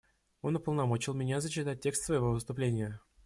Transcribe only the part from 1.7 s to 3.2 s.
текст своего выступления.